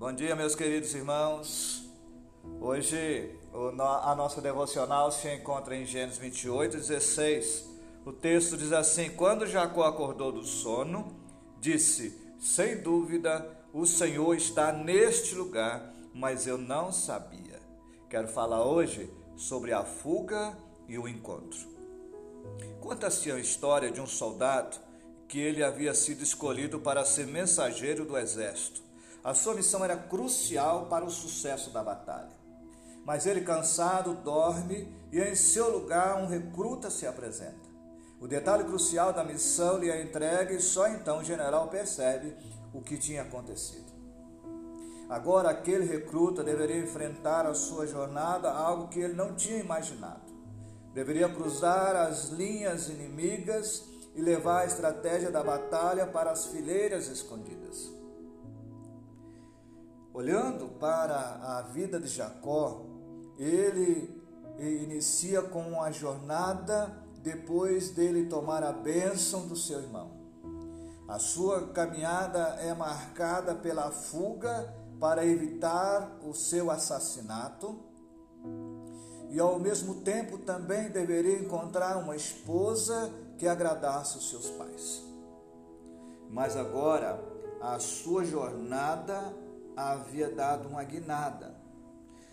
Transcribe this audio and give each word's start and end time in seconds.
Bom 0.00 0.14
dia, 0.14 0.34
meus 0.34 0.54
queridos 0.54 0.94
irmãos. 0.94 1.84
Hoje 2.58 3.38
a 4.02 4.14
nossa 4.14 4.40
devocional 4.40 5.12
se 5.12 5.30
encontra 5.30 5.76
em 5.76 5.84
Gênesis 5.84 6.16
28, 6.16 6.78
16. 6.78 7.68
O 8.06 8.10
texto 8.10 8.56
diz 8.56 8.72
assim: 8.72 9.10
Quando 9.10 9.46
Jacó 9.46 9.84
acordou 9.84 10.32
do 10.32 10.42
sono, 10.42 11.14
disse: 11.60 12.18
Sem 12.40 12.78
dúvida, 12.78 13.46
o 13.74 13.84
Senhor 13.84 14.34
está 14.34 14.72
neste 14.72 15.34
lugar, 15.34 15.92
mas 16.14 16.46
eu 16.46 16.56
não 16.56 16.90
sabia. 16.90 17.60
Quero 18.08 18.28
falar 18.28 18.64
hoje 18.64 19.12
sobre 19.36 19.74
a 19.74 19.84
fuga 19.84 20.56
e 20.88 20.98
o 20.98 21.06
encontro. 21.06 21.68
Conta-se 22.80 23.30
a 23.30 23.38
história 23.38 23.90
de 23.90 24.00
um 24.00 24.06
soldado 24.06 24.78
que 25.28 25.38
ele 25.38 25.62
havia 25.62 25.92
sido 25.92 26.22
escolhido 26.22 26.80
para 26.80 27.04
ser 27.04 27.26
mensageiro 27.26 28.06
do 28.06 28.16
exército. 28.16 28.88
A 29.22 29.34
sua 29.34 29.54
missão 29.54 29.84
era 29.84 29.96
crucial 29.96 30.86
para 30.86 31.04
o 31.04 31.10
sucesso 31.10 31.70
da 31.70 31.82
batalha. 31.84 32.40
Mas 33.04 33.26
ele, 33.26 33.42
cansado, 33.42 34.14
dorme 34.14 34.94
e 35.12 35.20
em 35.20 35.34
seu 35.34 35.70
lugar 35.70 36.16
um 36.22 36.26
recruta 36.26 36.90
se 36.90 37.06
apresenta. 37.06 37.68
O 38.20 38.26
detalhe 38.26 38.64
crucial 38.64 39.12
da 39.12 39.24
missão 39.24 39.78
lhe 39.78 39.90
é 39.90 40.02
entregue 40.02 40.56
e 40.56 40.60
só 40.60 40.88
então 40.88 41.18
o 41.18 41.24
general 41.24 41.68
percebe 41.68 42.34
o 42.72 42.80
que 42.80 42.98
tinha 42.98 43.22
acontecido. 43.22 43.90
Agora, 45.08 45.50
aquele 45.50 45.84
recruta 45.84 46.44
deveria 46.44 46.78
enfrentar 46.78 47.44
a 47.44 47.54
sua 47.54 47.86
jornada 47.86 48.50
algo 48.52 48.88
que 48.88 49.00
ele 49.00 49.14
não 49.14 49.34
tinha 49.34 49.58
imaginado. 49.58 50.30
Deveria 50.94 51.28
cruzar 51.28 51.96
as 51.96 52.28
linhas 52.28 52.88
inimigas 52.88 53.84
e 54.14 54.22
levar 54.22 54.60
a 54.60 54.66
estratégia 54.66 55.30
da 55.30 55.42
batalha 55.42 56.06
para 56.06 56.30
as 56.30 56.46
fileiras 56.46 57.08
escondidas. 57.08 57.99
Olhando 60.20 60.68
para 60.78 61.16
a 61.16 61.62
vida 61.62 61.98
de 61.98 62.06
Jacó, 62.06 62.82
ele 63.38 64.22
inicia 64.58 65.40
com 65.40 65.62
uma 65.62 65.90
jornada 65.90 66.94
depois 67.22 67.88
dele 67.88 68.26
tomar 68.26 68.62
a 68.62 68.70
bênção 68.70 69.46
do 69.46 69.56
seu 69.56 69.80
irmão. 69.80 70.10
A 71.08 71.18
sua 71.18 71.68
caminhada 71.68 72.38
é 72.60 72.74
marcada 72.74 73.54
pela 73.54 73.90
fuga 73.90 74.70
para 75.00 75.24
evitar 75.24 76.18
o 76.22 76.34
seu 76.34 76.70
assassinato 76.70 77.80
e 79.30 79.40
ao 79.40 79.58
mesmo 79.58 80.02
tempo 80.02 80.36
também 80.36 80.90
deveria 80.90 81.38
encontrar 81.38 81.96
uma 81.96 82.14
esposa 82.14 83.10
que 83.38 83.48
agradasse 83.48 84.18
os 84.18 84.28
seus 84.28 84.50
pais. 84.50 85.02
Mas 86.28 86.58
agora 86.58 87.18
a 87.62 87.78
sua 87.78 88.22
jornada 88.22 89.48
havia 89.80 90.30
dado 90.30 90.68
uma 90.68 90.84
guinada. 90.84 91.54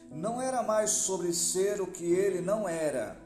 Não 0.10 0.42
era 0.42 0.64
mais 0.64 0.92
sobre 0.92 1.34
ser 1.34 1.82
o 1.82 1.88
que 1.88 2.06
ele 2.06 2.42
não 2.42 2.68
era, 2.68 3.18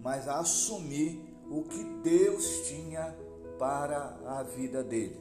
mas 0.00 0.28
assumir 0.28 1.22
o 1.50 1.62
que 1.62 1.84
Deus 2.02 2.66
tinha 2.68 3.14
para 3.58 4.16
a 4.26 4.42
vida 4.42 4.82
dele. 4.82 5.20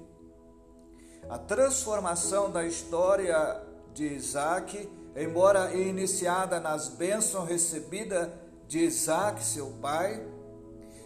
A 1.29 1.37
transformação 1.37 2.49
da 2.49 2.65
história 2.65 3.61
de 3.93 4.05
Isaac, 4.05 4.89
embora 5.15 5.73
iniciada 5.75 6.59
nas 6.59 6.87
bênçãos 6.87 7.47
recebidas 7.47 8.29
de 8.67 8.79
Isaac, 8.79 9.43
seu 9.43 9.67
pai, 9.81 10.25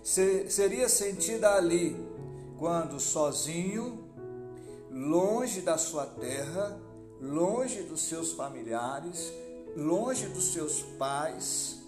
seria 0.03 0.87
sentida 0.87 1.55
ali, 1.55 1.95
quando 2.59 2.99
sozinho, 2.99 4.07
longe 4.91 5.61
da 5.61 5.77
sua 5.77 6.05
terra, 6.05 6.77
longe 7.23 7.83
dos 7.83 8.01
seus 8.01 8.33
familiares, 8.33 9.31
longe 9.75 10.27
dos 10.27 10.51
seus 10.51 10.81
pais, 10.99 11.81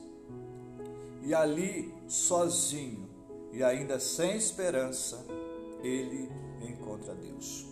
e 1.21 1.33
ali, 1.33 1.93
sozinho 2.07 3.09
e 3.51 3.63
ainda 3.63 3.99
sem 3.99 4.35
esperança, 4.35 5.25
ele 5.81 6.29
encontra 6.61 7.13
Deus. 7.15 7.65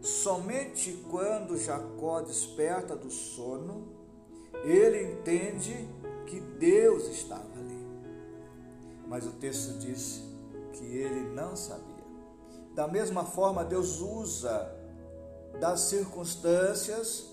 Somente 0.00 1.04
quando 1.10 1.56
Jacó 1.56 2.20
desperta 2.20 2.96
do 2.96 3.10
sono, 3.10 3.88
ele 4.64 5.12
entende 5.12 5.88
que 6.26 6.40
Deus 6.40 7.08
estava 7.08 7.58
ali. 7.58 7.86
Mas 9.06 9.26
o 9.26 9.32
texto 9.32 9.78
diz 9.78 10.22
que 10.72 10.84
ele 10.84 11.28
não 11.34 11.54
sabia. 11.54 11.84
Da 12.74 12.88
mesma 12.88 13.24
forma, 13.24 13.64
Deus 13.64 14.00
usa 14.00 14.79
das 15.60 15.80
circunstâncias, 15.80 17.28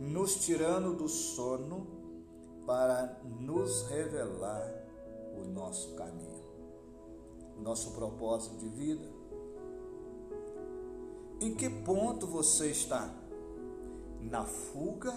nos 0.00 0.34
tirando 0.44 0.94
do 0.94 1.08
sono 1.08 1.86
para 2.66 3.20
nos 3.40 3.86
revelar 3.88 4.68
o 5.38 5.44
nosso 5.44 5.94
caminho, 5.94 6.42
o 7.56 7.62
nosso 7.62 7.92
propósito 7.92 8.56
de 8.56 8.68
vida. 8.68 9.08
Em 11.40 11.54
que 11.54 11.70
ponto 11.70 12.26
você 12.26 12.66
está? 12.68 13.08
Na 14.20 14.44
fuga 14.44 15.14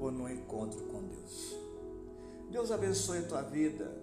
ou 0.00 0.10
no 0.10 0.28
encontro 0.28 0.80
com 0.86 1.02
Deus? 1.04 1.56
Deus 2.50 2.72
abençoe 2.72 3.18
a 3.18 3.28
tua 3.28 3.42
vida, 3.42 3.96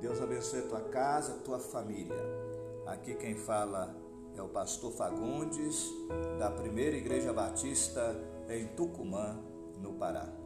Deus 0.00 0.20
abençoe 0.20 0.60
a 0.60 0.68
tua 0.68 0.80
casa, 0.80 1.34
a 1.34 1.38
tua 1.38 1.58
família. 1.58 2.16
Aqui 2.86 3.14
quem 3.14 3.34
fala 3.34 4.05
é 4.40 4.42
o 4.42 4.48
pastor 4.48 4.92
Fagundes, 4.92 5.90
da 6.38 6.50
Primeira 6.50 6.96
Igreja 6.96 7.32
Batista 7.32 8.16
em 8.48 8.66
Tucumã, 8.68 9.38
no 9.80 9.94
Pará. 9.94 10.45